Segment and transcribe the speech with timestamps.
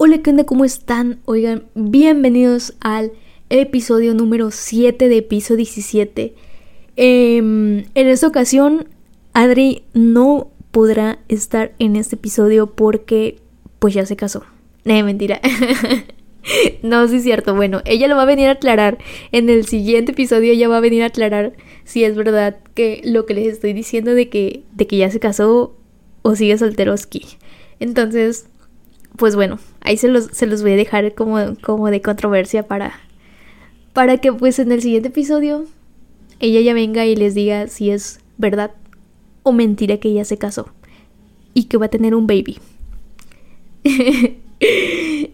[0.00, 0.44] Hola, ¿qué onda?
[0.44, 1.18] ¿Cómo están?
[1.24, 3.10] Oigan, bienvenidos al
[3.50, 6.36] episodio número 7 de piso 17.
[6.94, 8.86] Em, en esta ocasión,
[9.32, 13.40] Adri no podrá estar en este episodio porque
[13.80, 14.44] pues ya se casó.
[14.84, 15.40] No, mentira.
[16.84, 17.56] no, sí es cierto.
[17.56, 18.98] Bueno, ella lo va a venir a aclarar.
[19.32, 23.26] En el siguiente episodio ella va a venir a aclarar si es verdad que lo
[23.26, 25.76] que les estoy diciendo de que, de que ya se casó
[26.22, 27.26] o sigue solteroski.
[27.80, 28.46] Entonces,
[29.18, 32.98] pues bueno, ahí se los, se los voy a dejar como, como de controversia para,
[33.92, 35.66] para que pues en el siguiente episodio
[36.40, 38.70] ella ya venga y les diga si es verdad
[39.42, 40.70] o mentira que ella se casó
[41.52, 42.58] y que va a tener un baby.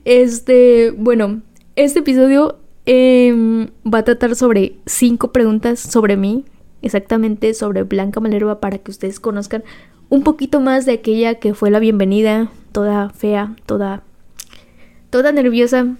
[0.04, 1.42] este, bueno,
[1.76, 6.44] este episodio em, va a tratar sobre cinco preguntas sobre mí,
[6.80, 9.62] exactamente sobre Blanca Malerva para que ustedes conozcan
[10.14, 14.04] un poquito más de aquella que fue la bienvenida, toda fea, toda
[15.10, 15.96] toda nerviosa,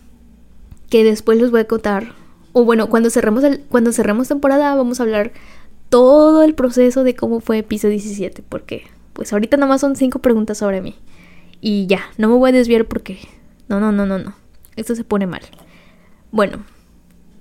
[0.89, 2.13] que después les voy a contar.
[2.53, 5.33] O bueno, cuando cerremos el, cuando cerremos temporada vamos a hablar
[5.89, 10.21] todo el proceso de cómo fue piso 17, porque pues ahorita nada más son cinco
[10.21, 10.95] preguntas sobre mí.
[11.61, 13.19] Y ya, no me voy a desviar porque
[13.69, 14.37] no, no, no, no, no.
[14.77, 15.43] Esto se pone mal.
[16.31, 16.59] Bueno,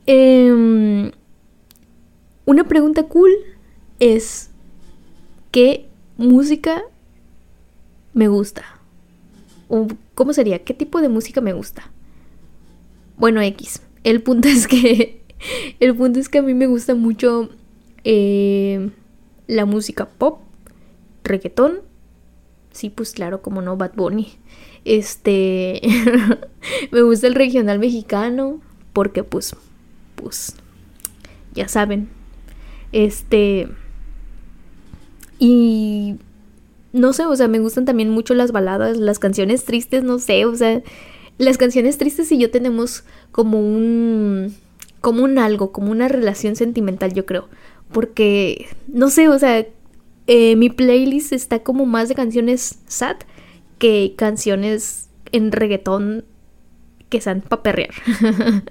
[0.07, 1.11] eh,
[2.45, 3.31] una pregunta cool
[3.99, 4.49] es
[5.51, 6.81] ¿qué música
[8.13, 8.63] me gusta?
[9.67, 10.63] ¿O cómo sería?
[10.63, 11.91] ¿Qué tipo de música me gusta?
[13.17, 13.81] Bueno, X.
[14.03, 15.21] El punto es que.
[15.79, 17.49] El punto es que a mí me gusta mucho
[18.03, 18.91] eh,
[19.47, 20.41] la música pop,
[21.23, 21.81] reggaetón.
[22.71, 24.33] Sí, pues claro, como no, Bad Bunny.
[24.85, 25.81] Este.
[26.91, 28.61] me gusta el regional mexicano.
[28.93, 29.55] Porque, pues.
[30.15, 30.55] Pues.
[31.53, 32.09] Ya saben.
[32.91, 33.69] Este.
[35.39, 36.15] Y
[36.93, 40.45] no sé, o sea, me gustan también mucho las baladas, las canciones tristes, no sé,
[40.45, 40.81] o sea,
[41.37, 44.55] las canciones tristes y yo tenemos como un
[45.01, 47.49] como un algo, como una relación sentimental, yo creo,
[47.91, 49.65] porque no sé, o sea,
[50.27, 53.17] eh, mi playlist está como más de canciones sad
[53.79, 56.23] que canciones en reggaetón
[57.09, 57.93] que sean pa' perrear.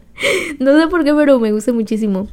[0.59, 2.29] no sé por qué, pero me gusta muchísimo.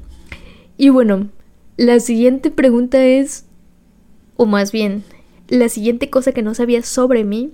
[0.78, 1.28] Y bueno,
[1.76, 3.46] la siguiente pregunta es,
[4.40, 5.04] o más bien,
[5.50, 7.52] la siguiente cosa que no sabía sobre mí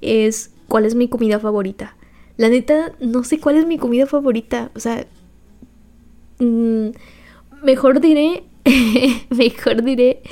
[0.00, 1.98] es cuál es mi comida favorita.
[2.38, 4.70] La neta, no sé cuál es mi comida favorita.
[4.74, 5.06] O sea,
[6.38, 6.92] mmm,
[7.62, 8.42] mejor diré,
[9.36, 10.22] mejor diré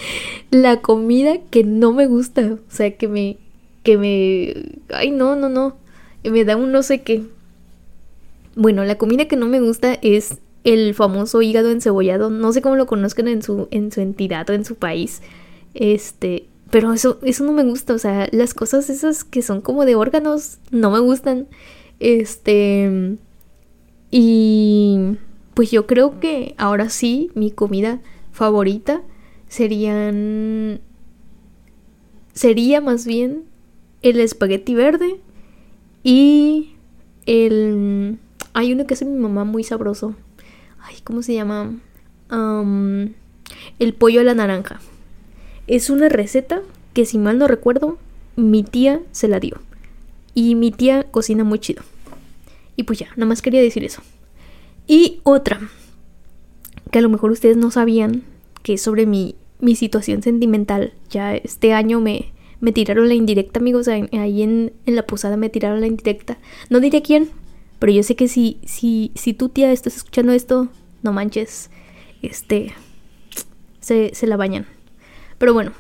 [0.51, 2.41] la comida que no me gusta.
[2.55, 3.37] O sea, que me,
[3.83, 4.55] que me,
[4.95, 5.77] ay, no, no, no.
[6.25, 7.23] Me da un no sé qué.
[8.57, 12.31] Bueno, la comida que no me gusta es el famoso hígado encebollado.
[12.31, 15.21] No sé cómo lo conozcan en su, en su entidad o en su país.
[15.75, 19.85] Este, pero eso, eso no me gusta, o sea, las cosas esas que son como
[19.85, 21.47] de órganos no me gustan.
[22.01, 23.19] Este...
[24.11, 25.17] Y
[25.55, 28.01] pues yo creo que ahora sí, mi comida
[28.33, 29.03] favorita
[29.49, 30.81] serían...
[32.33, 33.45] Sería más bien
[34.01, 35.21] el espagueti verde
[36.03, 36.75] y
[37.27, 38.19] el...
[38.55, 40.15] Hay uno que hace mi mamá muy sabroso.
[40.81, 41.75] Ay, ¿cómo se llama?
[43.79, 44.81] el pollo a la naranja.
[45.67, 46.63] Es una receta
[46.93, 47.99] que si mal no recuerdo,
[48.37, 49.61] mi tía se la dio.
[50.35, 51.83] Y mi tía cocina muy chido.
[52.77, 54.03] Y pues ya, nada más quería decir eso.
[54.87, 55.61] Y otra,
[56.91, 58.23] que a lo mejor ustedes no sabían,
[58.63, 60.95] que es sobre mi, mi situación sentimental.
[61.11, 63.89] Ya este año me, me tiraron la indirecta, amigos.
[63.89, 66.39] Ahí en, en, la posada me tiraron la indirecta.
[66.71, 67.31] No diré quién,
[67.79, 70.69] pero yo sé que si, si, si tu tía estás escuchando esto,
[71.03, 71.71] no manches.
[72.23, 72.73] Este.
[73.81, 74.67] Se, se la bañan.
[75.43, 75.73] Pero bueno,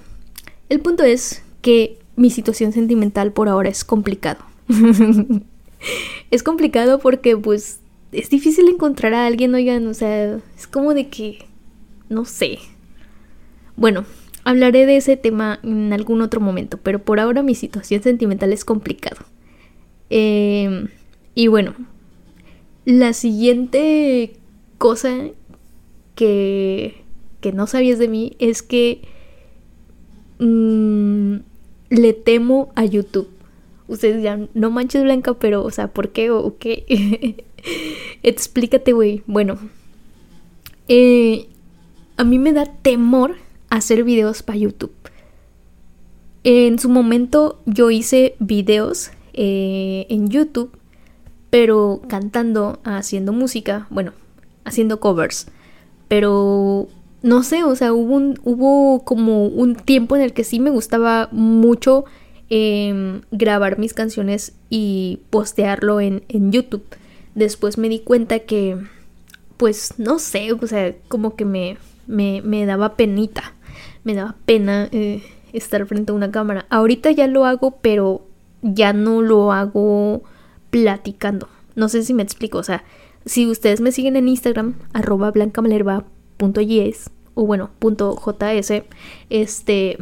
[0.70, 4.44] el punto es que mi situación sentimental por ahora es complicado.
[6.32, 7.78] es complicado porque pues
[8.10, 11.46] es difícil encontrar a alguien, oigan, o sea, es como de que,
[12.08, 12.58] no sé.
[13.76, 14.04] Bueno,
[14.42, 18.64] hablaré de ese tema en algún otro momento, pero por ahora mi situación sentimental es
[18.64, 19.24] complicado.
[20.10, 20.88] Eh,
[21.36, 21.76] y bueno,
[22.84, 24.32] la siguiente
[24.78, 25.28] cosa
[26.16, 27.04] que,
[27.40, 29.02] que no sabías de mí es que
[30.42, 31.36] mmm,
[31.90, 33.28] le temo a YouTube.
[33.88, 37.44] Ustedes ya, no manches Blanca, pero, o sea, ¿por qué o qué?
[38.22, 39.22] Explícate, güey.
[39.26, 39.58] Bueno,
[40.88, 41.48] eh,
[42.16, 43.36] a mí me da temor
[43.70, 44.92] hacer videos para YouTube.
[46.44, 50.76] En su momento yo hice videos eh, en YouTube,
[51.50, 54.12] pero cantando, haciendo música, bueno,
[54.64, 55.46] haciendo covers.
[56.08, 56.88] Pero
[57.22, 60.70] no sé, o sea, hubo, un, hubo como un tiempo en el que sí me
[60.70, 62.04] gustaba mucho
[62.50, 66.84] em, grabar mis canciones y postearlo en, en YouTube.
[67.34, 68.76] Después me di cuenta que,
[69.56, 73.54] pues, no sé, o sea, como que me, me, me daba penita,
[74.04, 75.22] me daba pena eh,
[75.52, 76.66] estar frente a una cámara.
[76.70, 78.26] Ahorita ya lo hago, pero
[78.62, 80.22] ya no lo hago
[80.70, 81.48] platicando.
[81.76, 82.84] No sé si me explico, o sea,
[83.24, 85.32] si ustedes me siguen en Instagram, arroba
[86.38, 88.84] blancamalerva.yes o bueno, .js,
[89.30, 89.98] este,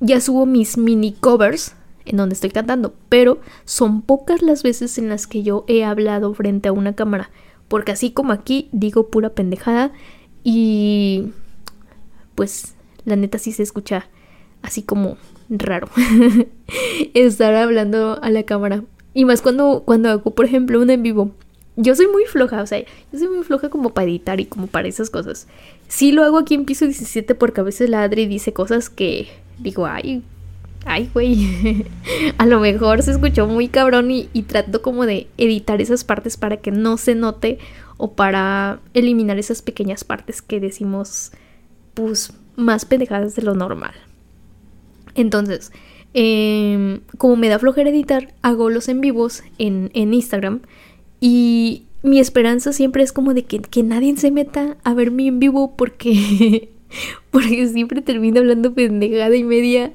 [0.00, 1.74] ya subo mis mini covers
[2.04, 6.34] en donde estoy cantando, pero son pocas las veces en las que yo he hablado
[6.34, 7.30] frente a una cámara,
[7.68, 9.92] porque así como aquí digo pura pendejada
[10.42, 11.30] y
[12.34, 12.74] pues
[13.04, 14.08] la neta sí se escucha
[14.62, 15.16] así como
[15.48, 15.88] raro
[17.14, 18.84] estar hablando a la cámara.
[19.14, 21.32] Y más cuando, cuando hago, por ejemplo, un en vivo.
[21.76, 24.66] Yo soy muy floja, o sea, yo soy muy floja como para editar y como
[24.66, 25.46] para esas cosas.
[25.88, 29.28] Sí lo hago aquí en piso 17 porque a veces la Adri dice cosas que
[29.58, 30.22] digo, ay,
[30.84, 31.86] ay, güey.
[32.38, 36.58] a lo mejor se escuchó muy cabrón y, trato como de editar esas partes para
[36.58, 37.58] que no se note
[37.96, 41.32] o para eliminar esas pequeñas partes que decimos,
[41.94, 43.94] pues, más pendejadas de lo normal.
[45.14, 45.72] Entonces,
[46.14, 50.60] em, como me da flojera editar, hago los en vivos en, en Instagram
[51.24, 55.28] y mi esperanza siempre es como de que, que nadie se meta a ver mi
[55.28, 56.68] en vivo porque,
[57.30, 59.92] porque siempre termino hablando pendejada y media.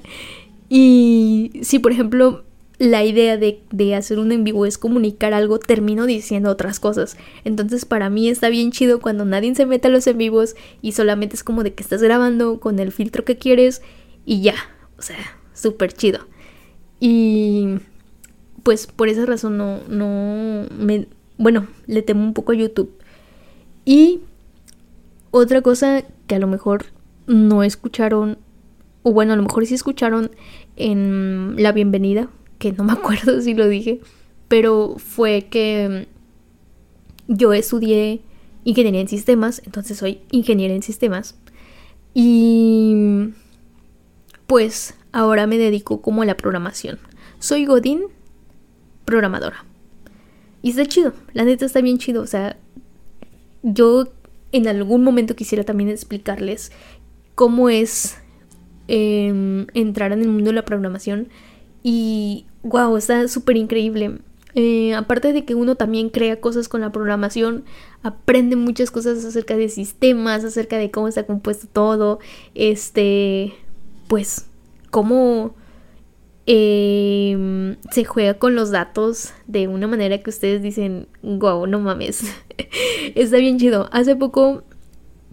[0.70, 2.44] Y si, por ejemplo,
[2.78, 7.18] la idea de, de, hacer un en vivo es comunicar algo, termino diciendo otras cosas.
[7.44, 10.92] Entonces para mí está bien chido cuando nadie se mete a los en vivos y
[10.92, 13.82] solamente es como de que estás grabando con el filtro que quieres
[14.24, 14.54] y ya.
[14.98, 15.18] O sea,
[15.52, 16.20] súper chido.
[17.00, 17.80] Y
[18.62, 21.06] pues por esa razón no, no me...
[21.38, 22.92] Bueno, le temo un poco a YouTube.
[23.84, 24.20] Y
[25.30, 26.86] otra cosa que a lo mejor
[27.26, 28.38] no escucharon,
[29.02, 30.30] o bueno, a lo mejor sí escucharon
[30.76, 34.00] en la bienvenida, que no me acuerdo si lo dije,
[34.48, 36.08] pero fue que
[37.28, 38.22] yo estudié
[38.64, 41.38] ingeniería en sistemas, entonces soy ingeniera en sistemas.
[42.14, 43.30] Y
[44.46, 46.98] pues ahora me dedico como a la programación.
[47.38, 48.02] Soy Godín,
[49.04, 49.67] programadora.
[50.62, 52.22] Y está chido, la neta está bien chido.
[52.22, 52.56] O sea,
[53.62, 54.08] yo
[54.52, 56.72] en algún momento quisiera también explicarles
[57.34, 58.16] cómo es
[58.88, 61.28] em, entrar en el mundo de la programación.
[61.82, 64.18] Y wow, está súper increíble.
[64.54, 67.64] Eh, aparte de que uno también crea cosas con la programación,
[68.02, 72.18] aprende muchas cosas acerca de sistemas, acerca de cómo está compuesto todo,
[72.54, 73.54] este,
[74.08, 74.46] pues,
[74.90, 75.54] cómo
[76.50, 82.22] em, se juega con los datos de una manera que ustedes dicen, wow, no mames,
[83.14, 83.90] está bien chido.
[83.92, 84.62] Hace poco,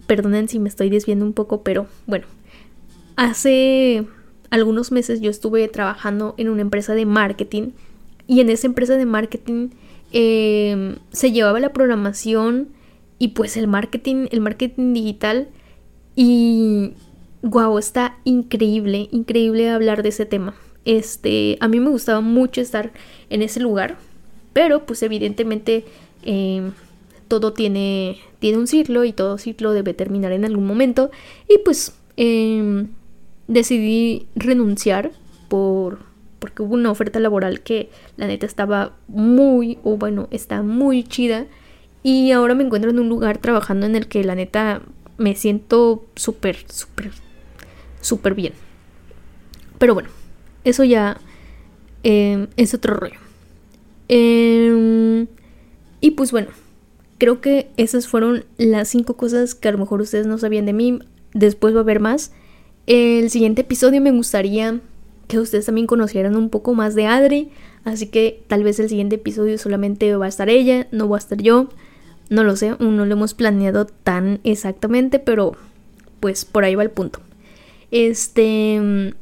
[0.06, 2.26] perdonen si me estoy desviando un poco, pero bueno,
[3.16, 4.06] hace
[4.50, 7.70] algunos meses yo estuve trabajando en una empresa de marketing
[8.26, 9.70] y en esa empresa de marketing
[10.12, 12.68] em, se llevaba la programación
[13.18, 15.48] y pues el marketing, el marketing digital
[16.14, 16.92] y
[17.40, 20.54] wow, está increíble, increíble hablar de ese tema.
[20.86, 22.92] Este, a mí me gustaba mucho estar
[23.28, 23.98] en ese lugar,
[24.52, 25.84] pero pues evidentemente
[26.22, 26.72] em,
[27.28, 31.10] todo tiene, tiene un ciclo y todo ciclo debe terminar en algún momento
[31.48, 32.86] y pues em,
[33.48, 35.10] decidí renunciar
[35.48, 35.98] por
[36.38, 41.46] porque hubo una oferta laboral que la neta estaba muy o bueno está muy chida
[42.04, 44.82] y ahora me encuentro en un lugar trabajando en el que la neta
[45.18, 47.10] me siento súper súper
[48.00, 48.52] súper bien.
[49.78, 50.10] Pero bueno,
[50.66, 51.18] eso ya
[52.02, 53.18] em, es otro rollo.
[54.08, 55.28] Em,
[56.00, 56.48] y pues bueno,
[57.18, 60.72] creo que esas fueron las cinco cosas que a lo mejor ustedes no sabían de
[60.72, 60.98] mí.
[61.32, 62.32] Después va a haber más.
[62.86, 64.80] El siguiente episodio me gustaría
[65.28, 67.50] que ustedes también conocieran un poco más de Adri.
[67.84, 71.20] Así que tal vez el siguiente episodio solamente va a estar ella, no va a
[71.20, 71.68] estar yo.
[72.28, 75.52] No lo sé, no lo hemos planeado tan exactamente, pero
[76.18, 77.20] pues por ahí va el punto.
[77.92, 79.14] Este,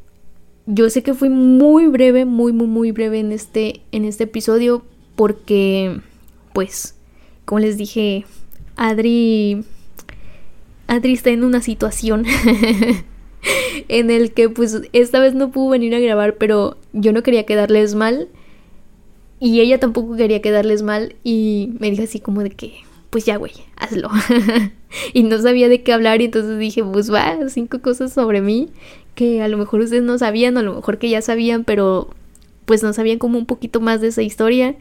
[0.67, 4.83] yo sé que fui muy breve, muy, muy, muy breve en este, en este episodio
[5.17, 6.01] porque,
[6.53, 6.95] pues,
[7.45, 8.25] como les dije,
[8.77, 9.65] Adri,
[10.87, 12.25] Adri está en una situación
[13.89, 17.45] en el que, pues, esta vez no pudo venir a grabar, pero yo no quería
[17.45, 18.29] quedarles mal
[19.41, 22.73] y ella tampoco quería quedarles mal y me dijo así como de que,
[23.11, 24.09] pues ya, güey, hazlo.
[25.13, 28.71] y no sabía de qué hablar y entonces dije, pues va, cinco cosas sobre mí
[29.15, 32.11] que a lo mejor ustedes no sabían, o a lo mejor que ya sabían, pero
[32.65, 34.77] pues no sabían como un poquito más de esa historia.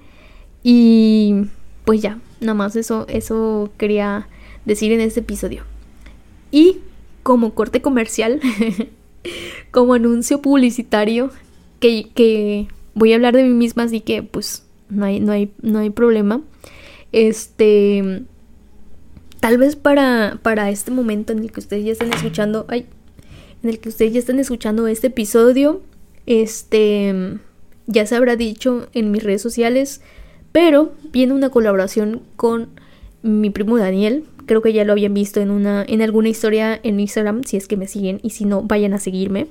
[0.64, 1.46] Y
[1.86, 4.28] pues ya, nada más eso, eso quería
[4.66, 5.64] decir en este episodio.
[6.52, 6.78] Y
[7.24, 8.40] como corte comercial,
[9.72, 11.32] como anuncio publicitario,
[11.80, 15.52] que, que voy a hablar de mí misma, así que pues no hay, no hay,
[15.62, 16.42] no hay problema.
[17.12, 18.24] Este,
[19.40, 22.88] tal vez para, para este momento en el que ustedes ya están escuchando, ay,
[23.64, 25.82] en el que ustedes ya están escuchando este episodio,
[26.26, 27.40] este,
[27.88, 30.02] ya se habrá dicho en mis redes sociales,
[30.52, 32.70] pero viene una colaboración con
[33.22, 34.26] mi primo Daniel.
[34.46, 37.68] Creo que ya lo habían visto en una, en alguna historia en Instagram, si es
[37.68, 39.48] que me siguen, y si no, vayan a seguirme.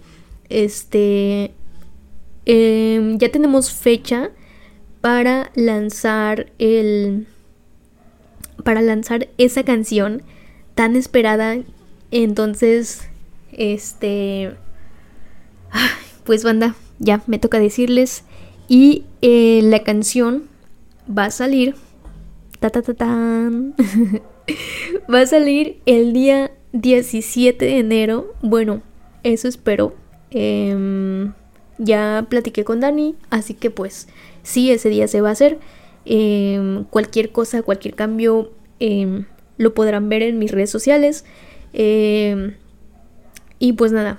[0.51, 1.53] Este,
[2.45, 4.31] em, ya tenemos fecha
[5.01, 7.27] para lanzar el,
[8.63, 10.23] para lanzar esa canción
[10.75, 11.57] tan esperada.
[12.11, 13.09] Entonces,
[13.53, 14.53] este,
[16.25, 18.25] pues banda, ya me toca decirles.
[18.69, 20.45] Y eh, la canción
[21.07, 21.75] va a salir.
[22.61, 22.95] Ta, ta, ta,
[25.13, 28.35] va a salir el día 17 de enero.
[28.43, 28.83] Bueno,
[29.23, 29.95] eso espero.
[30.31, 31.33] Em,
[31.79, 34.09] ya platiqué con Dani, así que pues
[34.43, 35.59] sí, ese día se va a hacer.
[36.05, 39.27] Em, cualquier cosa, cualquier cambio, em,
[39.59, 41.25] lo podrán ver en mis redes sociales.
[43.63, 44.19] Y pues nada,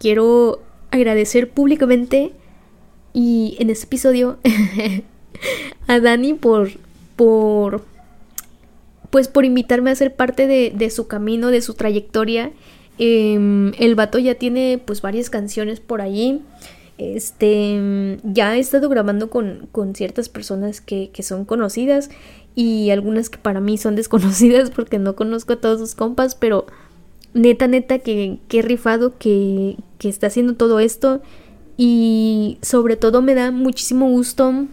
[0.00, 0.60] quiero
[0.90, 2.32] agradecer públicamente
[3.12, 4.38] y en este episodio
[5.86, 6.70] a Dani por,
[7.14, 7.84] por,
[9.10, 12.50] pues por invitarme a ser parte de, su camino, de su trayectoria.
[12.98, 16.42] Em, el vato ya tiene pues varias canciones por allí.
[16.98, 22.10] Este, ya he estado grabando con, con ciertas personas que, que, son conocidas
[22.56, 26.66] y algunas que para mí son desconocidas porque no conozco a todos sus compas, pero
[27.34, 31.22] neta, neta, que, que rifado que, que está haciendo todo esto.
[31.76, 34.66] Y sobre todo me da muchísimo gusto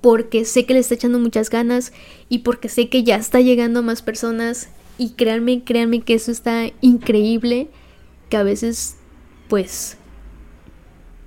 [0.00, 1.92] porque sé que le está echando muchas ganas
[2.28, 4.68] y porque sé que ya está llegando a más personas.
[4.98, 7.68] Y créanme, créanme que eso está increíble,
[8.28, 8.96] que a veces
[9.48, 9.98] pues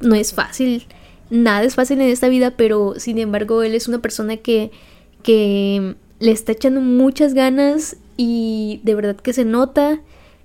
[0.02, 0.88] no es fácil,
[1.30, 4.72] nada es fácil en esta vida, pero sin embargo él es una persona que,
[5.24, 10.02] que le está echando muchas ganas y de verdad que se nota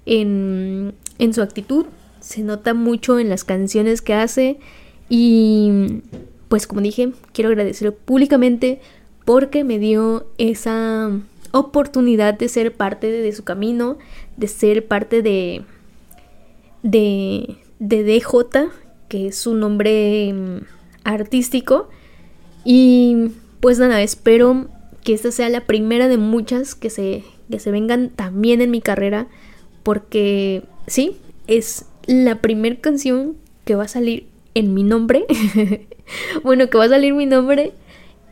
[0.06, 1.86] en, en su actitud
[2.20, 4.60] se nota mucho en las canciones que hace
[5.08, 6.02] y
[6.48, 8.80] pues como dije, quiero agradecerlo públicamente
[9.24, 11.10] porque me dio esa
[11.50, 13.98] oportunidad de ser parte de, su camino,
[14.36, 15.64] de ser parte de,
[16.84, 18.68] de, de DJ,
[19.08, 20.58] que es su nombre mm,
[21.02, 21.88] artístico.
[22.64, 24.68] Y pues nada, espero
[25.02, 28.80] que esta sea la primera de muchas que se, que se vengan también en mi
[28.80, 29.26] carrera,
[29.82, 35.24] porque sí, es la primera canción que va a salir en mi nombre.
[36.42, 37.72] bueno, que va a salir mi nombre.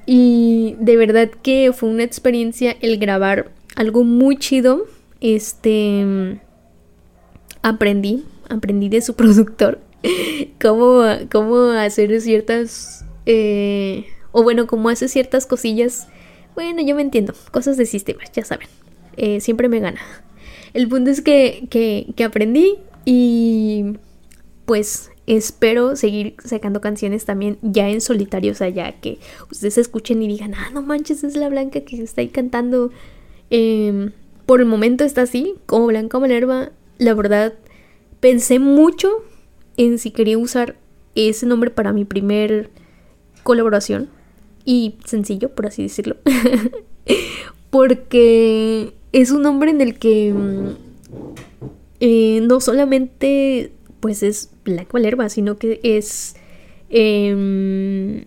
[0.05, 4.87] Y de verdad que fue una experiencia el grabar algo muy chido.
[5.21, 6.41] Este.
[7.63, 9.79] Aprendí, aprendí de su productor
[10.61, 13.05] cómo, cómo hacer ciertas.
[13.27, 16.09] Eh, o bueno, cómo hace ciertas cosillas.
[16.55, 17.35] Bueno, yo me entiendo.
[17.51, 18.69] Cosas de sistemas, ya saben.
[19.17, 20.01] Eh, siempre me gana.
[20.75, 23.97] El punto es que, que, aprendí y
[24.65, 29.19] pues espero seguir sacando canciones también ya en solitario, o sea, ya que
[29.51, 32.91] ustedes escuchen y digan, ah, no manches, es la Blanca que está ahí cantando.
[33.51, 34.13] Em,
[34.47, 36.71] por el momento está así, como Blanca Malerva.
[36.99, 37.55] La verdad,
[38.21, 39.11] pensé mucho
[39.77, 40.77] en si quería usar
[41.15, 42.71] ese nombre para mi primer
[43.43, 44.09] colaboración.
[44.65, 46.17] Y sencillo, por así decirlo.
[47.71, 50.69] Porque es un nombre en el que mm,
[52.01, 56.35] eh, no solamente pues es Black Valerba, sino que es...
[56.91, 58.25] Em,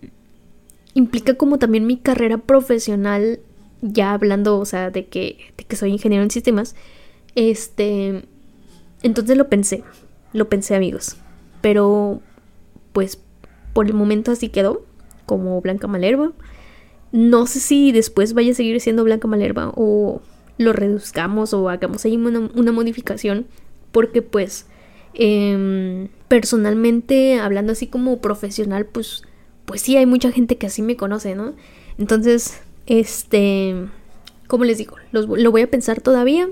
[0.94, 3.40] implica como también mi carrera profesional,
[3.82, 6.74] ya hablando, o sea, de que, de que soy ingeniero en sistemas.
[7.34, 8.22] Este...
[9.02, 9.84] Entonces lo pensé,
[10.32, 11.16] lo pensé amigos.
[11.60, 12.22] Pero
[12.94, 13.20] pues
[13.74, 14.86] por el momento así quedó,
[15.26, 16.32] como Blanca Malerva.
[17.12, 20.22] No sé si después vaya a seguir siendo Blanca Malerva o
[20.58, 23.46] lo reduzcamos o hagamos ahí una modificación
[23.92, 24.66] porque pues
[25.14, 29.22] em, personalmente, hablando así como profesional, pues,
[29.64, 31.54] pues sí hay mucha gente que así me conoce, ¿no?
[31.98, 33.74] Entonces, este,
[34.46, 36.48] como les digo, lo voy a pensar todavía,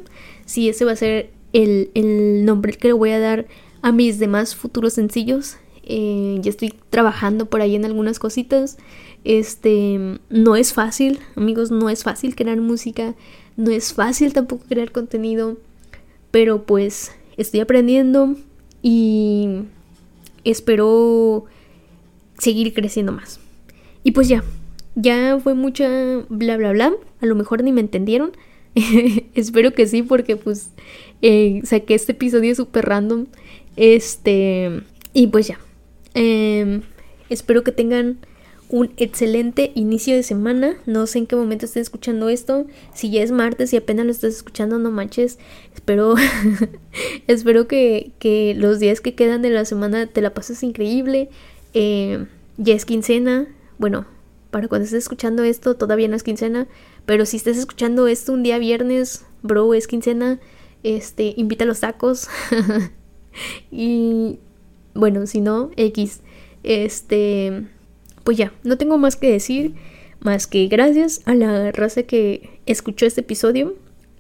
[0.46, 3.46] si ese va a ser el, el nombre que le voy a dar
[3.82, 5.58] a mis demás futuros sencillos.
[5.82, 8.78] Eh, ya estoy trabajando por ahí en algunas cositas.
[9.24, 13.14] Este, no es fácil, amigos, no es fácil crear música,
[13.56, 15.56] no es fácil tampoco crear contenido,
[16.30, 18.36] pero pues estoy aprendiendo
[18.82, 19.62] y
[20.44, 21.46] espero
[22.38, 23.40] seguir creciendo más.
[24.02, 24.44] Y pues ya,
[24.94, 25.88] ya fue mucha
[26.28, 28.32] bla bla bla, a lo mejor ni me entendieron.
[29.34, 30.70] espero que sí, porque pues
[31.22, 33.26] eh, saqué este episodio súper random.
[33.76, 34.82] Este,
[35.12, 35.58] y pues ya.
[36.14, 36.82] Em,
[37.28, 38.18] espero que tengan
[38.68, 40.76] un excelente inicio de semana.
[40.86, 42.66] No sé en qué momento estén escuchando esto.
[42.94, 45.38] Si ya es martes y apenas lo estás escuchando, no manches.
[45.74, 46.14] Espero,
[47.26, 51.28] espero que, que, los días que quedan de la semana te la pases increíble.
[51.74, 53.46] Eh, ya es quincena.
[53.78, 54.06] Bueno,
[54.50, 56.66] para cuando estés escuchando esto, todavía no es quincena.
[57.06, 60.40] Pero si estás escuchando esto un día viernes, bro, es quincena.
[60.82, 62.28] Este, invita a los tacos.
[63.70, 64.38] y
[64.94, 66.20] bueno, si no, X.
[66.62, 67.66] Este
[68.24, 69.74] pues ya, no tengo más que decir,
[70.20, 73.74] más que gracias a la raza que escuchó este episodio.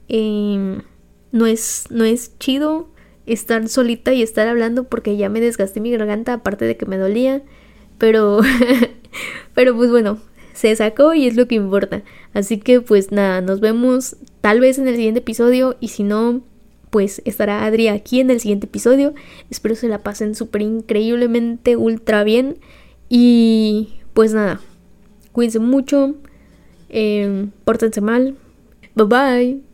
[0.08, 0.82] Em,
[1.32, 2.88] no, es, no es chido
[3.26, 6.98] estar solita y estar hablando porque ya me desgasté mi garganta, aparte de que me
[6.98, 7.42] dolía.
[7.98, 8.40] Pero,
[9.54, 10.18] pero pues bueno,
[10.52, 12.02] se sacó y es lo que importa.
[12.34, 16.42] Así que pues nada, nos vemos tal vez en el siguiente episodio y si no,
[16.90, 19.14] pues estará Adri aquí en el siguiente episodio.
[19.50, 22.58] Espero se la pasen súper increíblemente ultra bien.
[23.16, 24.60] Y pues nada,
[25.30, 26.16] cuídense mucho,
[26.88, 28.36] eh, pórtense mal.
[28.96, 29.64] Bye bye.